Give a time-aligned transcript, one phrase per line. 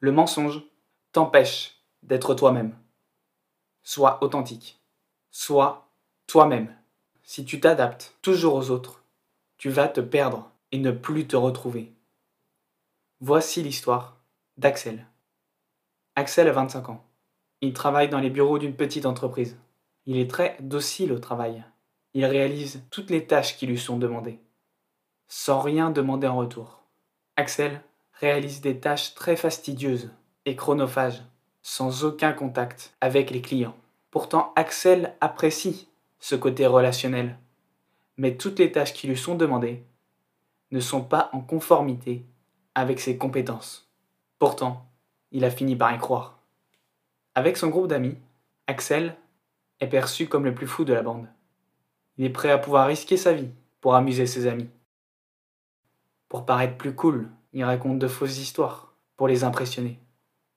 [0.00, 0.62] Le mensonge
[1.12, 2.76] t'empêche d'être toi-même.
[3.82, 4.80] Sois authentique.
[5.30, 5.88] Sois
[6.26, 6.74] toi-même.
[7.22, 9.04] Si tu t'adaptes toujours aux autres,
[9.58, 11.92] tu vas te perdre et ne plus te retrouver.
[13.20, 14.16] Voici l'histoire
[14.56, 15.06] d'Axel.
[16.16, 17.04] Axel a 25 ans.
[17.60, 19.58] Il travaille dans les bureaux d'une petite entreprise.
[20.06, 21.62] Il est très docile au travail.
[22.14, 24.40] Il réalise toutes les tâches qui lui sont demandées,
[25.28, 26.82] sans rien demander en retour.
[27.36, 27.82] Axel
[28.20, 30.10] réalise des tâches très fastidieuses
[30.44, 31.22] et chronophages,
[31.62, 33.76] sans aucun contact avec les clients.
[34.10, 35.88] Pourtant, Axel apprécie
[36.18, 37.38] ce côté relationnel.
[38.18, 39.82] Mais toutes les tâches qui lui sont demandées
[40.70, 42.26] ne sont pas en conformité
[42.74, 43.90] avec ses compétences.
[44.38, 44.86] Pourtant,
[45.32, 46.38] il a fini par y croire.
[47.34, 48.18] Avec son groupe d'amis,
[48.66, 49.16] Axel
[49.80, 51.26] est perçu comme le plus fou de la bande.
[52.18, 53.48] Il est prêt à pouvoir risquer sa vie
[53.80, 54.68] pour amuser ses amis.
[56.28, 59.98] Pour paraître plus cool, il raconte de fausses histoires pour les impressionner.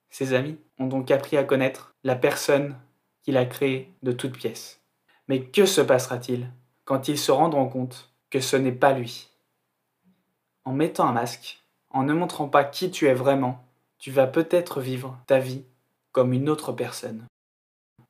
[0.09, 2.77] Ses amis ont donc appris à connaître la personne
[3.23, 4.81] qu'il a créée de toutes pièces.
[5.27, 6.49] Mais que se passera-t-il
[6.85, 9.29] quand ils se rendront compte que ce n'est pas lui?
[10.65, 13.63] En mettant un masque, en ne montrant pas qui tu es vraiment,
[13.97, 15.63] tu vas peut-être vivre ta vie
[16.11, 17.25] comme une autre personne,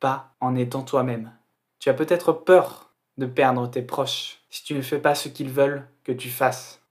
[0.00, 1.32] pas en étant toi-même.
[1.78, 5.50] Tu as peut-être peur de perdre tes proches si tu ne fais pas ce qu'ils
[5.50, 6.82] veulent que tu fasses.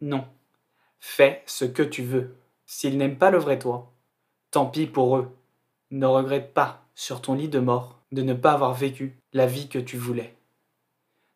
[0.00, 0.26] Non,
[1.00, 2.36] fais ce que tu veux.
[2.66, 3.92] S'ils n'aiment pas le vrai toi,
[4.50, 5.34] tant pis pour eux.
[5.90, 9.68] Ne regrette pas sur ton lit de mort de ne pas avoir vécu la vie
[9.68, 10.36] que tu voulais.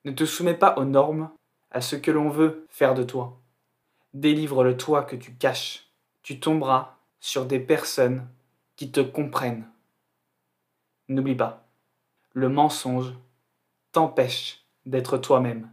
[0.04, 1.30] Ne te soumets pas aux normes,
[1.70, 3.40] à ce que l'on veut faire de toi.
[4.14, 5.88] Délivre le toi que tu caches.
[6.22, 8.28] Tu tomberas sur des personnes
[8.76, 9.66] qui te comprennent.
[11.08, 11.66] N'oublie pas,
[12.32, 13.14] le mensonge
[13.92, 15.70] t'empêche d'être toi-même.